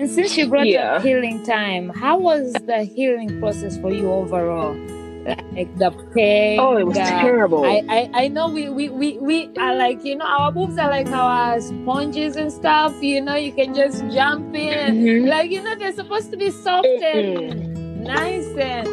[0.00, 0.94] And since you brought yeah.
[0.94, 4.74] up healing time, how was the healing process for you overall?
[5.52, 6.58] Like the pain.
[6.58, 7.66] Oh, it was the, terrible.
[7.66, 10.88] I, I, I know we, we, we, we are like, you know, our boobs are
[10.88, 12.94] like our sponges and stuff.
[13.02, 15.04] You know, you can just jump in.
[15.04, 15.28] Mm-hmm.
[15.28, 17.38] Like, you know, they're supposed to be soft mm-hmm.
[17.38, 18.88] and nice and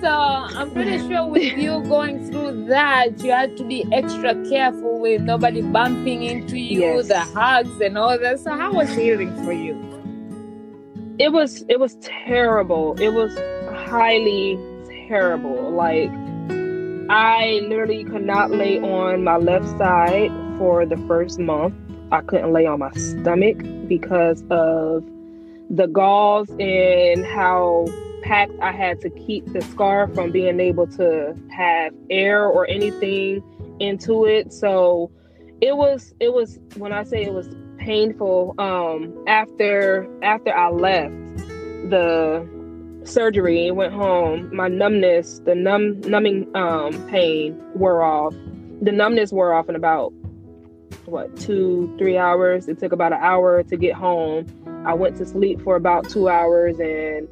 [0.00, 5.00] so I'm pretty sure with you going through that, you had to be extra careful
[5.00, 7.08] with nobody bumping into you, yes.
[7.08, 8.40] the hugs and all that.
[8.40, 9.95] So how was healing for you?
[11.18, 12.94] It was it was terrible.
[13.00, 13.36] It was
[13.88, 14.58] highly
[15.08, 15.70] terrible.
[15.70, 16.10] Like
[17.08, 21.74] I literally could not lay on my left side for the first month.
[22.12, 25.04] I couldn't lay on my stomach because of
[25.70, 27.86] the gauze and how
[28.22, 33.42] packed I had to keep the scar from being able to have air or anything
[33.80, 34.52] into it.
[34.52, 35.10] So
[35.60, 37.48] it was it was when I say it was
[37.86, 41.14] painful um, after after I left
[41.88, 42.46] the
[43.04, 44.54] surgery and went home.
[44.54, 48.34] My numbness, the numb numbing um, pain wore off.
[48.82, 50.12] The numbness wore off in about
[51.04, 52.66] what two three hours.
[52.66, 54.46] It took about an hour to get home.
[54.84, 57.28] I went to sleep for about two hours and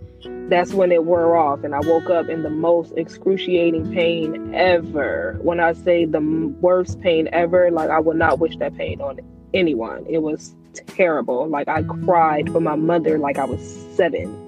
[0.51, 5.39] that's when it wore off and i woke up in the most excruciating pain ever
[5.43, 6.21] when i say the
[6.61, 9.19] worst pain ever like i would not wish that pain on
[9.55, 10.05] anyone.
[10.09, 11.49] It was terrible.
[11.49, 13.61] Like I cried for my mother like I was
[13.97, 14.41] seven.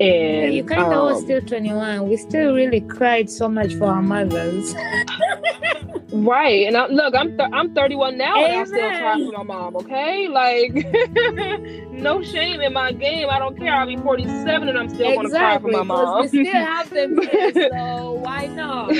[0.00, 2.08] And you kind of um, was still 21.
[2.08, 4.74] We still really cried so much for our mothers.
[6.12, 6.66] right.
[6.66, 8.50] And I, look, I'm th- I'm 31 now Amen.
[8.50, 9.76] and I still cry for my mom.
[9.76, 10.74] Okay, like
[11.92, 13.28] no shame in my game.
[13.30, 13.74] I don't care.
[13.74, 16.22] I'll be 47 and I'm still exactly, going to cry for my mom.
[16.22, 17.20] We still have them
[17.54, 18.92] so why not?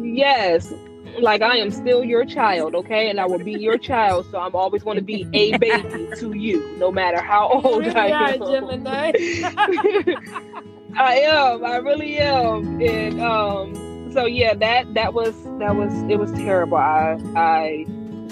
[0.00, 0.72] yes
[1.20, 3.10] like I am still your child, okay?
[3.10, 6.36] And I will be your child, so I'm always going to be a baby to
[6.36, 8.38] you, no matter how old really I am.
[8.38, 9.12] Gemini.
[10.96, 11.64] I am.
[11.64, 12.80] I really am.
[12.80, 16.78] And um, so yeah, that that was that was it was terrible.
[16.78, 17.86] I I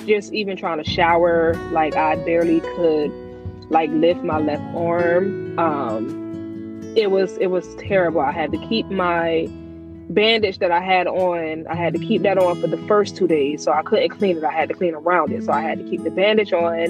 [0.06, 3.12] just even trying to shower, like I barely could
[3.70, 5.58] like lift my left arm.
[5.58, 8.20] Um, it was it was terrible.
[8.20, 9.48] I had to keep my
[10.10, 13.26] bandage that I had on, I had to keep that on for the first two
[13.26, 13.62] days.
[13.62, 14.44] So I couldn't clean it.
[14.44, 15.44] I had to clean around it.
[15.44, 16.86] So I had to keep the bandage on,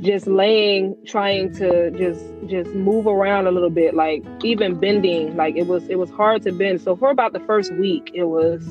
[0.00, 5.36] just laying, trying to just just move around a little bit, like even bending.
[5.36, 6.80] Like it was it was hard to bend.
[6.80, 8.66] So for about the first week, it was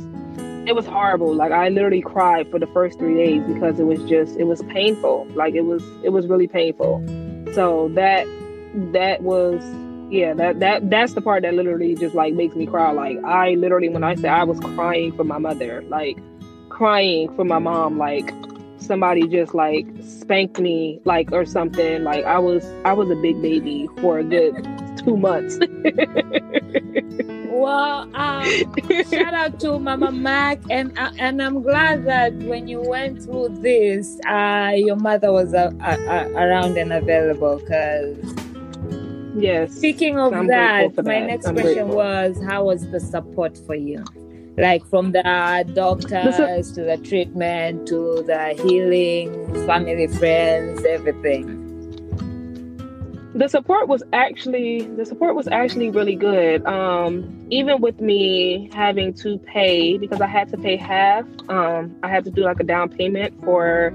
[0.66, 1.34] it was horrible.
[1.34, 4.62] Like I literally cried for the first three days because it was just it was
[4.64, 5.28] painful.
[5.36, 7.04] Like it was it was really painful.
[7.54, 8.26] So that
[8.94, 9.62] that was
[10.13, 12.91] yeah, that that that's the part that literally just like makes me cry.
[12.91, 16.19] Like I literally when I say I was crying for my mother, like
[16.69, 18.31] crying for my mom, like
[18.78, 22.03] somebody just like spanked me like or something.
[22.03, 24.53] Like I was I was a big baby for a good
[24.97, 25.57] two months.
[27.50, 28.45] well, um,
[29.09, 33.50] shout out to Mama Mac, and uh, and I'm glad that when you went through
[33.62, 38.43] this, uh, your mother was uh, uh, uh around and available because
[39.36, 39.76] Yes.
[39.76, 41.28] Speaking of that, my that.
[41.28, 41.96] next I'm question grateful.
[41.96, 44.04] was how was the support for you?
[44.58, 45.24] Like from the
[45.74, 51.62] doctors to the treatment to the healing, family, friends, everything.
[53.34, 56.64] The support was actually the support was actually really good.
[56.68, 61.26] Um, even with me having to pay because I had to pay half.
[61.50, 63.92] Um, I had to do like a down payment for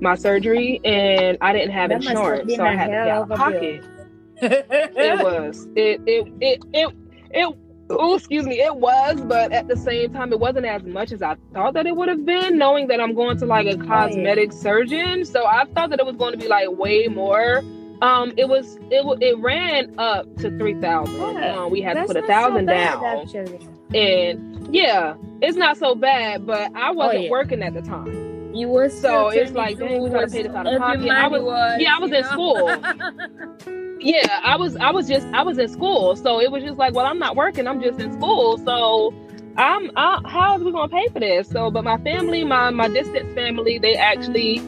[0.00, 3.36] my surgery, and I didn't have that insurance, so I had to pay out of
[3.36, 3.82] pocket.
[3.82, 3.97] Bill
[4.42, 5.66] it was.
[5.76, 6.94] It it it it
[7.30, 7.56] it
[7.90, 11.22] oh excuse me, it was, but at the same time it wasn't as much as
[11.22, 14.52] I thought that it would have been, knowing that I'm going to like a cosmetic
[14.52, 15.24] surgeon.
[15.24, 17.62] So I thought that it was going to be like way more.
[18.00, 21.42] Um, it was it it ran up to three thousand.
[21.42, 23.04] Um, we had to put a thousand so down.
[23.04, 23.68] Actually.
[23.94, 27.30] And yeah, it's not so bad, but I wasn't oh, yeah.
[27.30, 28.54] working at the time.
[28.54, 31.10] You were so it's like, dang, we gotta pay this out of pocket.
[31.10, 32.30] I was, was, yeah, I was in know?
[32.30, 33.74] school.
[34.00, 36.94] yeah, I was I was just I was in school, so it was just like,
[36.94, 39.14] well, I'm not working, I'm just in school, so
[39.56, 41.48] I'm I, how are we gonna pay for this?
[41.48, 44.58] So, but my family, my my distant family, they actually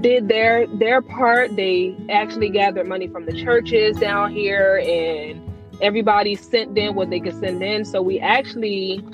[0.00, 1.56] did their their part.
[1.56, 5.42] They actually gathered money from the churches down here, and
[5.80, 7.84] everybody sent in what they could send in.
[7.84, 9.04] So we actually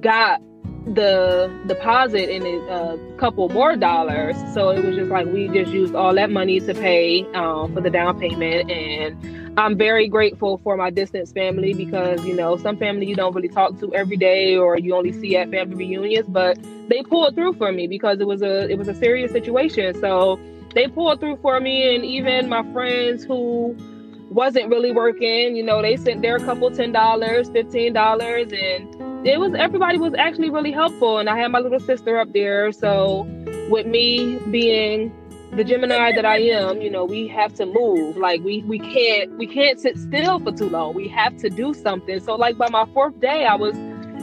[0.00, 0.40] got
[0.86, 4.36] the deposit and a couple more dollars.
[4.52, 7.80] So it was just like we just used all that money to pay um, for
[7.80, 8.70] the down payment.
[8.70, 13.34] And I'm very grateful for my distance family because, you know, some family you don't
[13.34, 16.58] really talk to every day or you only see at family reunions, but
[16.88, 19.98] they pulled through for me because it was a it was a serious situation.
[20.00, 20.38] So
[20.74, 23.74] they pulled through for me and even my friends who
[24.28, 25.56] wasn't really working.
[25.56, 30.14] You know, they sent their couple ten dollars, fifteen dollars, and it was everybody was
[30.14, 31.18] actually really helpful.
[31.18, 33.26] And I had my little sister up there, so
[33.70, 35.12] with me being
[35.52, 38.16] the Gemini that I am, you know, we have to move.
[38.16, 40.94] Like we we can't we can't sit still for too long.
[40.94, 42.20] We have to do something.
[42.20, 43.76] So like by my fourth day, I was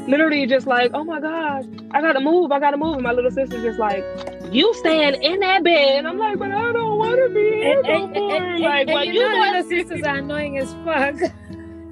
[0.08, 2.96] literally just like, oh my gosh, I gotta move, I gotta move.
[2.96, 4.04] And my little sister's just like,
[4.52, 6.00] you stand in that bed.
[6.00, 8.36] And I'm like, but I don't want to be in and, no more.
[8.36, 11.32] And, and, like, well, you, you know, little sisters are annoying as fuck.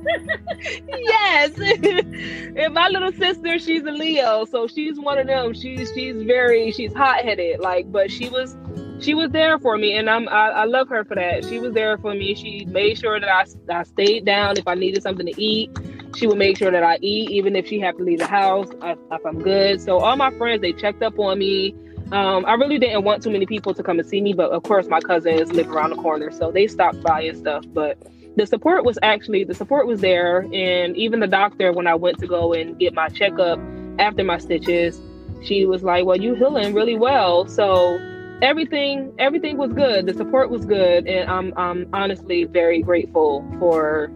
[0.88, 1.60] yes.
[2.56, 5.54] and my little sister, she's a Leo, so she's one of them.
[5.54, 8.57] She's she's very she's hot headed, like, but she was
[9.00, 11.46] she was there for me, and I'm I, I, love her for that.
[11.46, 12.36] She was there for me.
[12.36, 15.72] She made sure that I I stayed down if I needed something to eat.
[16.16, 18.68] She would make sure that I eat, even if she had to leave the house,
[18.81, 19.80] if, I'm good.
[19.80, 21.75] So all my friends, they checked up on me.
[22.12, 24.63] Um, I really didn't want too many people to come and see me, but of
[24.63, 27.63] course my cousins live around the corner, so they stopped by and stuff.
[27.72, 28.00] But
[28.35, 32.19] the support was actually the support was there, and even the doctor when I went
[32.19, 33.59] to go and get my checkup
[33.99, 34.99] after my stitches,
[35.43, 37.99] she was like, "Well, you healing really well." So
[38.41, 40.05] everything everything was good.
[40.05, 44.11] The support was good, and I'm I'm honestly very grateful for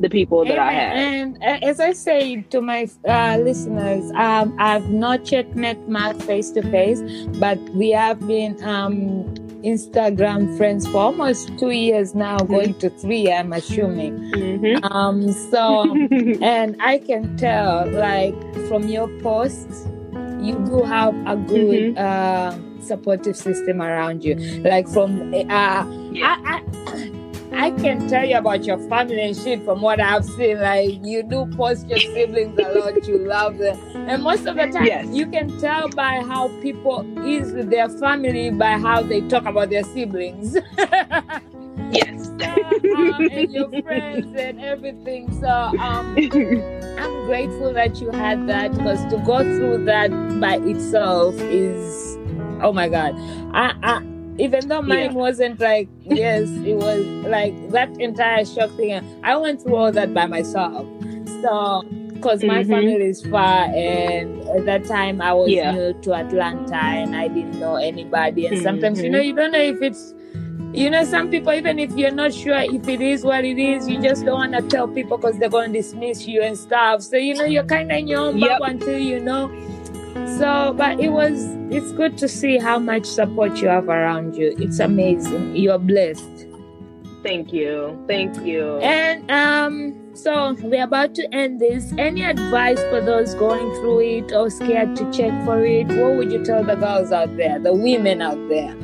[0.00, 0.96] the people that I had.
[0.96, 6.50] And as I say to my uh, listeners, um, I've not yet met Mac face
[6.52, 7.00] to face,
[7.38, 12.52] but we have been um, Instagram friends for almost two years now, mm-hmm.
[12.52, 14.18] going to three, I'm assuming.
[14.32, 14.84] Mm-hmm.
[14.92, 15.90] Um, so,
[16.42, 18.34] and I can tell, like,
[18.68, 19.86] from your posts,
[20.40, 21.94] you do have a good.
[21.94, 21.98] Mm-hmm.
[21.98, 26.36] Uh, supportive system around you like from uh, yeah.
[26.44, 26.87] I, I,
[27.52, 30.60] I can tell you about your family and shit from what I've seen.
[30.60, 33.78] Like you do post your siblings a lot, you love them,
[34.08, 35.06] and most of the time yes.
[35.08, 39.70] you can tell by how people is with their family by how they talk about
[39.70, 40.56] their siblings.
[41.90, 45.32] yes, um, and your friends and everything.
[45.40, 50.10] So um, I'm grateful that you had that because to go through that
[50.40, 52.16] by itself is,
[52.62, 53.14] oh my god,
[53.54, 53.74] I.
[53.82, 55.12] I even though mine yeah.
[55.12, 60.12] wasn't like yes it was like that entire shock thing i went through all that
[60.14, 60.86] by myself
[61.42, 61.82] so
[62.14, 62.70] because my mm-hmm.
[62.70, 65.72] family is far and at that time i was yeah.
[65.72, 68.64] new to atlanta and i didn't know anybody and mm-hmm.
[68.64, 70.14] sometimes you know you don't know if it's
[70.72, 73.88] you know some people even if you're not sure if it is what it is
[73.88, 77.02] you just don't want to tell people because they're going to dismiss you and stuff
[77.02, 78.58] so you know you're kind of in your own yep.
[78.58, 79.48] bubble until you know
[80.38, 84.54] so, but it was, it's good to see how much support you have around you.
[84.58, 85.56] It's amazing.
[85.56, 86.46] You're blessed.
[87.22, 88.02] Thank you.
[88.06, 88.78] Thank you.
[88.78, 91.92] And um, so we're about to end this.
[91.98, 95.88] Any advice for those going through it or scared to check for it?
[95.88, 98.74] What would you tell the girls out there, the women out there?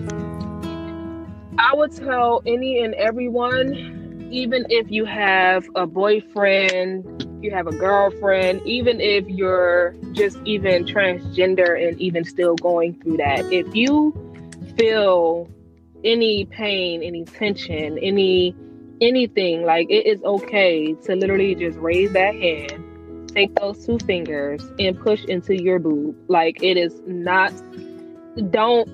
[1.58, 7.76] I would tell any and everyone, even if you have a boyfriend, you have a
[7.76, 14.12] girlfriend, even if you're just even transgender and even still going through that, if you
[14.78, 15.48] feel
[16.02, 18.56] any pain, any tension, any
[19.00, 24.64] anything, like it is okay to literally just raise that hand, take those two fingers
[24.78, 26.16] and push into your boob.
[26.28, 27.52] Like it is not
[28.50, 28.88] don't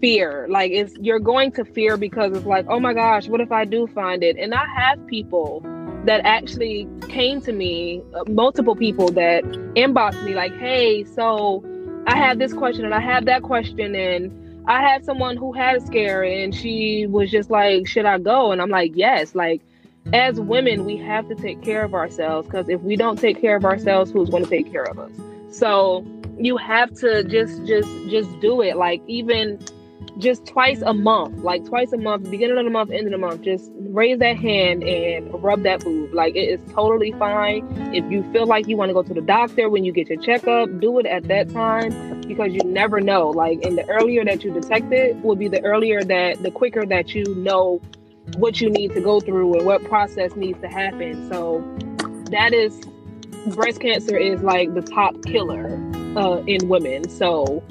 [0.00, 0.46] fear.
[0.48, 3.64] Like it's you're going to fear because it's like, oh my gosh, what if I
[3.64, 4.36] do find it?
[4.36, 5.62] And I have people
[6.06, 11.64] that actually came to me, uh, multiple people that inboxed me like, "Hey, so
[12.06, 15.76] I have this question and I have that question and I had someone who had
[15.76, 19.60] a scare and she was just like, "Should I go?" And I'm like, "Yes." Like
[20.12, 23.56] as women, we have to take care of ourselves because if we don't take care
[23.56, 25.10] of ourselves, who's going to take care of us?
[25.50, 26.06] So
[26.38, 28.76] you have to just just just do it.
[28.76, 29.58] Like even
[30.18, 33.18] just twice a month, like twice a month, beginning of the month, end of the
[33.18, 36.14] month, just raise that hand and rub that boob.
[36.14, 37.66] Like it is totally fine.
[37.94, 40.20] If you feel like you want to go to the doctor when you get your
[40.20, 43.30] checkup, do it at that time because you never know.
[43.30, 46.86] Like, and the earlier that you detect it will be the earlier that the quicker
[46.86, 47.80] that you know
[48.36, 51.28] what you need to go through and what process needs to happen.
[51.28, 51.62] So
[52.30, 52.80] that is
[53.54, 55.74] breast cancer is like the top killer
[56.16, 57.08] uh, in women.
[57.08, 57.62] So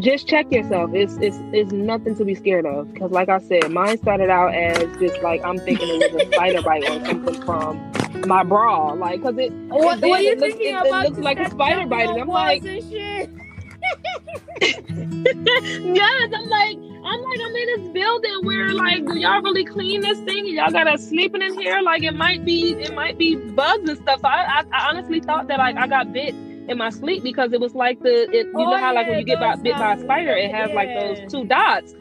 [0.00, 0.90] just check yourself.
[0.92, 2.92] It's it's it's nothing to be scared of.
[2.92, 6.26] Because like I said, mine started out as just like I'm thinking it was a
[6.32, 7.92] spider bite or something from
[8.26, 9.52] my bra, like because it.
[9.52, 12.62] What, it, what it, looks, it, it looks like a spider bite, and I'm like.
[14.60, 20.00] yes, I'm like, I'm like, I'm in this building where like, do y'all really clean
[20.00, 20.46] this thing?
[20.46, 21.82] Y'all got us sleeping in here?
[21.82, 24.20] Like, it might be, it might be bugs and stuff.
[24.20, 26.34] So I, I, I honestly thought that like I got bit
[26.68, 29.18] in my sleep because it was like the it, you oh, know how like when
[29.18, 30.74] you get by, bit by a spider, it has yeah.
[30.74, 31.94] like those two dots.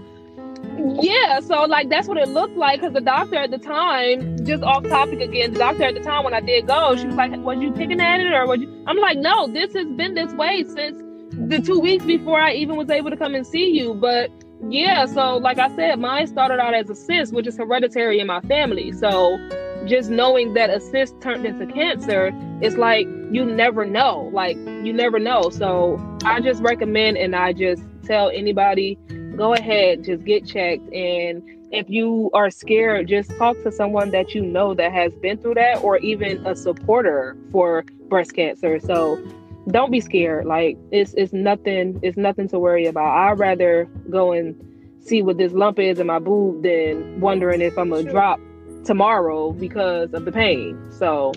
[1.01, 4.63] Yeah, so like that's what it looked like because the doctor at the time, just
[4.63, 7.31] off topic again, the doctor at the time when I did go, she was like,
[7.37, 10.33] "Was you picking at it or was you?" I'm like, "No, this has been this
[10.33, 10.97] way since
[11.31, 14.31] the two weeks before I even was able to come and see you." But
[14.69, 18.27] yeah, so like I said, mine started out as a cyst, which is hereditary in
[18.27, 18.91] my family.
[18.93, 19.37] So
[19.85, 24.29] just knowing that a cyst turned into cancer, it's like you never know.
[24.33, 25.49] Like you never know.
[25.49, 28.97] So I just recommend and I just tell anybody
[29.35, 30.91] go ahead, just get checked.
[30.93, 35.37] And if you are scared, just talk to someone that you know that has been
[35.37, 38.79] through that or even a supporter for breast cancer.
[38.79, 39.23] So
[39.69, 40.45] don't be scared.
[40.45, 43.07] Like it's it's nothing it's nothing to worry about.
[43.07, 44.55] I'd rather go and
[45.01, 48.39] see what this lump is in my boob than wondering if I'm gonna drop
[48.83, 50.77] tomorrow because of the pain.
[50.91, 51.31] So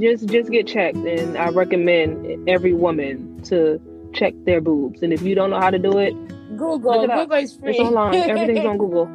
[0.00, 3.80] just just get checked and I recommend every woman to
[4.12, 5.02] check their boobs.
[5.02, 6.14] And if you don't know how to do it,
[6.56, 7.06] Google.
[7.06, 7.70] Google is free.
[7.72, 8.14] It's online.
[8.14, 9.08] Everything's on Google.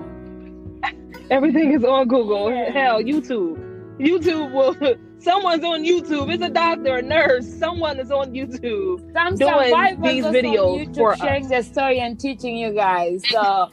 [1.30, 2.50] Everything is on Google.
[2.52, 2.72] Yeah.
[2.72, 3.58] Hell, YouTube.
[4.00, 4.76] YouTube will
[5.20, 6.34] someone's on YouTube.
[6.34, 7.48] It's a doctor, a nurse.
[7.60, 11.50] Someone is on YouTube Some doing these videos YouTube for sharing us.
[11.50, 13.22] their story and teaching you guys.
[13.30, 13.70] So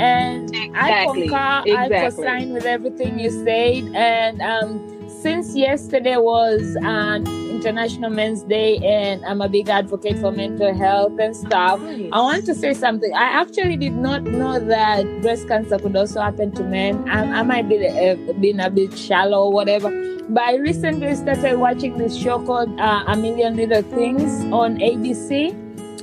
[0.00, 0.78] and exactly.
[0.78, 1.96] I concur, exactly.
[1.96, 3.94] I co-sign with everything you said.
[3.94, 10.32] And um, since yesterday was an International Men's Day, and I'm a big advocate for
[10.32, 12.08] mental health and stuff, nice.
[12.12, 13.12] I want to say something.
[13.12, 17.06] I actually did not know that breast cancer could also happen to men.
[17.08, 19.90] I, I might be uh, been a bit shallow or whatever,
[20.30, 25.52] but I recently started watching this show called uh, A Million Little Things on ABC,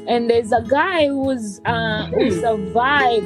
[0.08, 2.40] and there's a guy who's uh, who hmm.
[2.40, 3.26] survived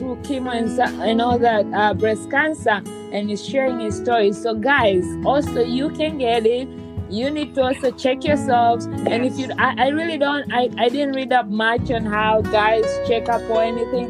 [0.00, 4.32] through chemo and, and all that uh, breast cancer and he's sharing his story.
[4.32, 6.68] So, guys, also you can get it.
[7.10, 8.86] You need to also check yourselves.
[8.86, 12.40] And if you, I, I really don't, I, I didn't read up much on how
[12.40, 14.08] guys check up or anything,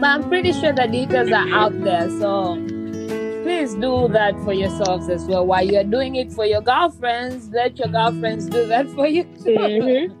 [0.00, 2.08] but I'm pretty sure the details are out there.
[2.18, 2.54] So,
[3.42, 5.44] please do that for yourselves as well.
[5.44, 9.58] While you're doing it for your girlfriends, let your girlfriends do that for you too.
[9.58, 10.16] Mm-hmm.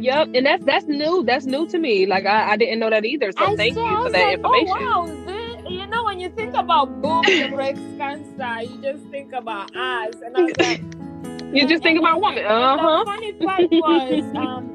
[0.00, 1.24] Yep, and that's that's new.
[1.24, 2.06] That's new to me.
[2.06, 3.32] Like I, I didn't know that either.
[3.32, 4.76] So I thank you for that like, information.
[4.80, 9.32] Oh, wow, this, you know when you think about and breast cancer, you just think
[9.32, 10.14] about us.
[10.24, 10.82] And I was like,
[11.54, 12.44] you just think about women.
[12.44, 13.04] Uh huh.
[13.04, 14.36] The funny part was.
[14.36, 14.72] Um,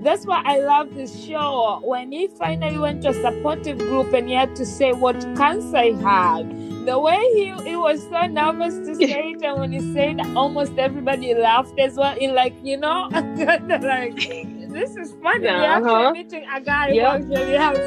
[0.00, 1.80] that's why I love this show.
[1.82, 5.82] When he finally went to a supportive group and he had to say what cancer
[5.82, 6.48] he had,
[6.86, 10.78] the way he, he was so nervous to say it, and when he said, almost
[10.78, 12.16] everybody laughed as well.
[12.16, 14.16] In like, you know, like
[14.68, 15.44] this is funny.
[15.44, 16.06] Yeah, uh-huh.
[16.06, 17.22] actually meeting a guy yep.
[17.22, 17.78] who actually has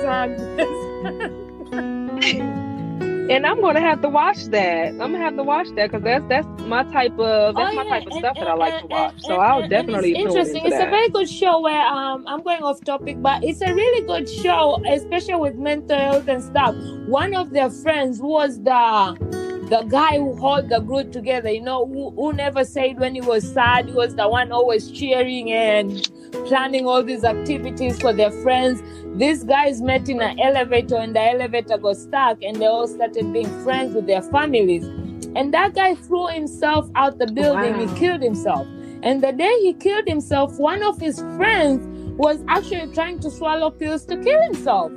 [3.32, 4.90] and I'm gonna have to watch that.
[4.90, 7.88] I'm gonna have to watch that because that's that's my type of that's oh, my
[7.88, 9.22] type of and, stuff and, that I like and, to watch.
[9.22, 10.12] so I'll definitely.
[10.12, 10.66] It's interesting.
[10.66, 10.88] It's that.
[10.88, 14.30] a very good show where um I'm going off topic, but it's a really good
[14.30, 16.76] show, especially with mental health and stuff.
[17.08, 19.41] One of their friends was the
[19.72, 23.22] the guy who held the group together, you know, who, who never said when he
[23.22, 26.12] was sad, he was the one always cheering and
[26.46, 28.84] planning all these activities for their friends.
[29.18, 33.32] These guys met in an elevator and the elevator got stuck and they all started
[33.32, 34.84] being friends with their families.
[35.38, 37.88] And that guy threw himself out the building, wow.
[37.88, 38.68] he killed himself.
[39.04, 41.88] And the day he killed himself, one of his friends
[42.18, 44.92] was actually trying to swallow pills to kill himself.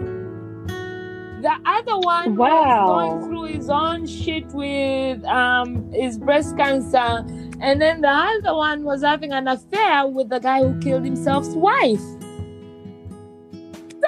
[1.44, 2.48] The other one wow.
[2.48, 7.22] was going through his own shit with um, his breast cancer.
[7.60, 11.50] And then the other one was having an affair with the guy who killed himself's
[11.50, 12.00] wife.
[12.00, 12.18] So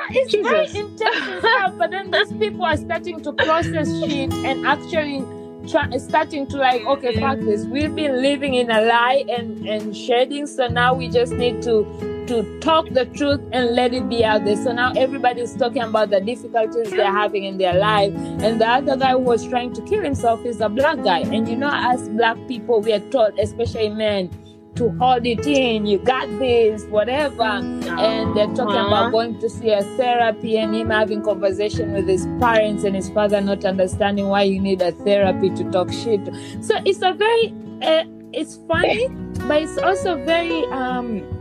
[0.08, 0.50] it's Jesus.
[0.50, 1.74] very intense stuff.
[1.76, 5.22] But then these people are starting to process shit and actually
[5.68, 7.66] try, starting to like, okay, fuck this.
[7.66, 10.46] We've been living in a lie and, and shedding.
[10.46, 11.84] So now we just need to
[12.26, 14.56] to talk the truth and let it be out there.
[14.56, 18.12] So now everybody's talking about the difficulties they're having in their life.
[18.14, 21.21] And the other guy who was trying to kill himself is a black guy.
[21.21, 24.30] And you know, as black people, we are taught, especially men,
[24.76, 27.42] to hold it in, you got this, whatever.
[27.42, 28.87] And they're talking uh-huh.
[28.88, 33.09] about going to see a therapy and him having conversation with his parents and his
[33.11, 36.26] father not understanding why you need a therapy to talk shit.
[36.61, 39.09] So it's a very, uh, it's funny,
[39.49, 41.35] but it's also very um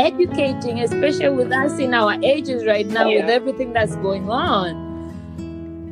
[0.00, 3.20] educating, especially with us in our ages right now, yeah.
[3.20, 4.90] with everything that's going on.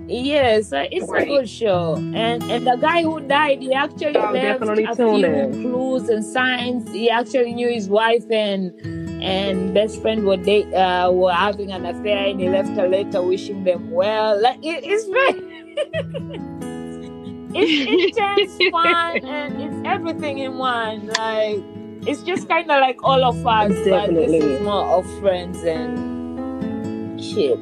[0.08, 1.22] Yes, it's right.
[1.22, 1.94] a good show.
[1.94, 5.52] And and the guy who died, he actually I'll left a few in.
[5.62, 6.90] clues and signs.
[6.90, 8.74] He actually knew his wife and
[9.22, 13.22] and best friend were they uh, were having an affair, and he left a letter
[13.22, 14.40] wishing them well.
[14.40, 15.46] Like it, it's very.
[17.54, 21.06] it's intense, fun, and it's everything in one.
[21.06, 21.62] Like
[22.06, 24.14] it's just kind of like all of us, Definitely.
[24.14, 27.58] but this is more of friends and shit.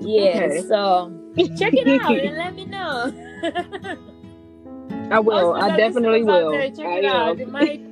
[0.00, 0.62] Yeah, okay.
[0.62, 1.12] so
[1.58, 3.12] check it out and let me know.
[5.10, 5.54] I will.
[5.54, 6.50] I definitely will.
[6.52, 7.40] There, check I it out.
[7.40, 7.82] It might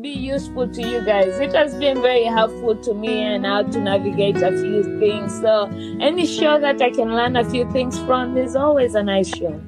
[0.00, 1.38] be useful to you guys.
[1.38, 5.40] It has been very helpful to me and how to navigate a few things.
[5.40, 5.64] So
[6.00, 9.60] any show that I can learn a few things from is always a nice show.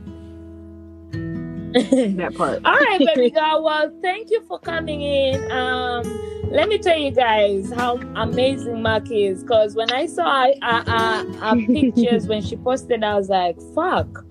[2.17, 2.61] that part.
[2.65, 3.63] All right, baby girl.
[3.63, 5.51] Well, thank you for coming in.
[5.51, 6.03] Um,
[6.51, 9.43] let me tell you guys how amazing Mac is.
[9.43, 14.25] Because when I saw her, pictures when she posted, I was like, "Fuck."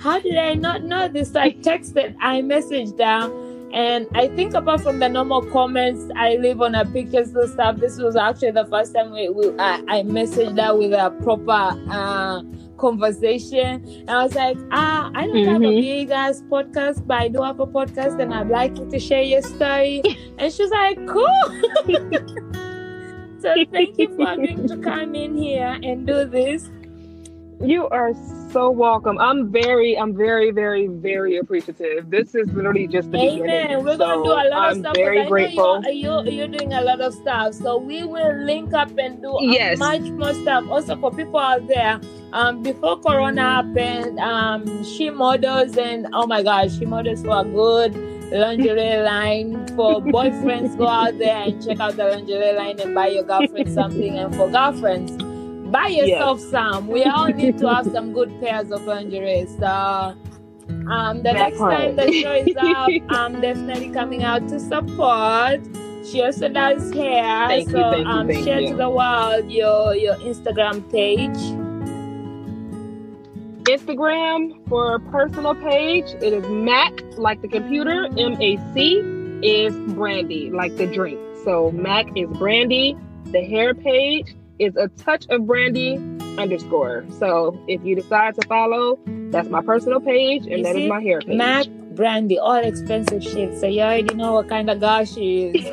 [0.00, 1.36] How did I not know this?
[1.36, 3.30] I texted, I messaged her,
[3.72, 7.76] and I think apart from the normal comments I leave on her pictures and stuff,
[7.76, 11.78] this was actually the first time we, we I, I messaged her with a proper
[11.90, 12.42] uh,
[12.80, 13.84] conversation.
[13.84, 15.52] And I was like, ah, I don't mm-hmm.
[15.52, 16.08] have a mm-hmm.
[16.08, 19.42] guys podcast, but I do have a podcast and I'd like you to share your
[19.42, 20.02] story.
[20.38, 21.26] and she's like, cool.
[23.40, 26.70] so thank you for agreeing to come in here and do this.
[27.60, 28.14] You are
[28.52, 29.18] so welcome.
[29.18, 32.10] I'm very, I'm very, very, very appreciative.
[32.10, 33.42] This is literally just the Amen.
[33.42, 33.84] beginning.
[33.84, 34.96] We're gonna do a lot I'm of stuff.
[34.96, 35.82] Very grateful.
[35.84, 39.36] You're, you're, you're, doing a lot of stuff, so we will link up and do
[39.40, 39.78] yes.
[39.78, 40.64] much more stuff.
[40.68, 42.00] Also for people out there,
[42.32, 47.44] um, before Corona happened, um, she models and oh my gosh, she models for a
[47.44, 47.94] good
[48.32, 50.76] lingerie line for boyfriends.
[50.76, 54.34] go out there and check out the lingerie line and buy your girlfriend something, and
[54.34, 55.19] for girlfriends
[55.70, 56.50] buy yourself yes.
[56.50, 56.88] some.
[56.88, 59.46] We all need to have some good pairs of lingerie.
[59.58, 61.72] So um, the that next part.
[61.72, 65.60] time the show is up, I'm definitely coming out to support.
[66.06, 67.48] She also does hair.
[67.48, 68.70] Thank so you, thank um, you, share you.
[68.70, 71.36] to the world your your Instagram page.
[73.64, 79.00] Instagram for personal page, it is Mac like the computer, M A C
[79.42, 81.20] is Brandy like the drink.
[81.44, 82.96] So Mac is Brandy.
[83.26, 85.96] The hair page is a touch of brandy
[86.38, 87.04] underscore.
[87.18, 88.98] So if you decide to follow,
[89.30, 91.36] that's my personal page and you that see, is my hair page.
[91.36, 93.58] Mac Brandy, all expensive shit.
[93.58, 95.64] So you already know what kind of guy she is.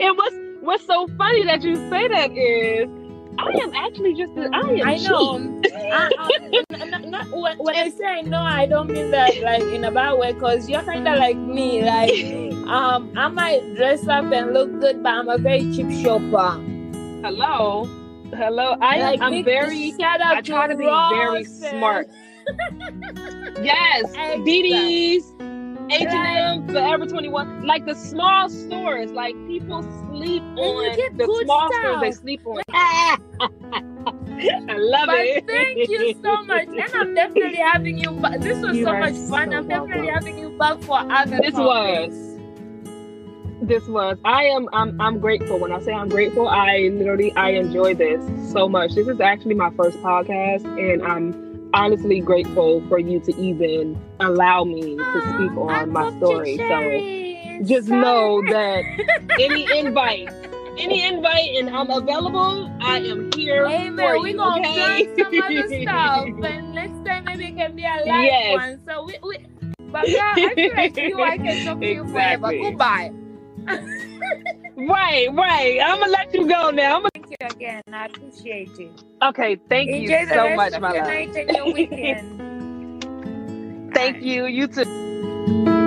[0.00, 3.03] and what's what's so funny that you say that is
[3.38, 5.60] I am actually just a, I am I know.
[5.74, 9.62] I, I, not, not, when, when I say I know, I don't mean that like
[9.62, 11.82] in a bad way because you're kind of like me.
[11.82, 16.60] Like um, I might dress up and look good, but I'm a very cheap shopper.
[17.22, 17.84] Hello,
[18.34, 18.76] hello.
[18.80, 19.92] I like, I'm very.
[19.92, 22.08] Shout out I try to, to be very smart.
[23.62, 24.12] yes,
[24.46, 25.33] BD's.
[25.90, 31.80] H&M, Forever 21, like the small stores, like people sleep on the small stuff.
[31.80, 32.62] stores they sleep on.
[32.70, 33.16] I
[34.76, 35.46] love but it.
[35.46, 36.66] Thank you so much.
[36.68, 38.40] And I'm definitely having you back.
[38.40, 39.50] This was you so much fun.
[39.50, 42.14] So I'm definitely having you back for other This topics.
[42.14, 42.34] was
[43.62, 47.50] this was i am I'm, I'm grateful when i say i'm grateful i literally i
[47.50, 48.20] enjoy this
[48.52, 51.32] so much this is actually my first podcast and i'm
[51.74, 57.88] honestly grateful for you to even allow me to speak on my story so just
[57.88, 58.84] know that
[59.40, 60.30] any invite
[60.78, 63.64] any invite and I'm available, I am here.
[63.64, 63.96] Amen.
[63.96, 65.06] For we you, gonna okay?
[65.06, 68.52] plan some other stuff, and next time maybe it can be a live yes.
[68.52, 68.80] one.
[68.84, 69.38] So we, we
[69.92, 72.50] but yeah, I feel like you, I can talk to you forever.
[72.50, 73.12] Goodbye
[74.88, 75.80] right, right.
[75.84, 76.96] I'm gonna let you go now.
[76.96, 77.10] I'm Gonna...
[77.14, 77.82] Thank you again.
[77.92, 79.04] I appreciate it.
[79.22, 81.06] Okay, thank Enjoy you so much, my love.
[81.06, 83.04] Night and your weekend.
[83.94, 84.26] thank Bye.
[84.26, 84.46] you.
[84.46, 85.80] You too.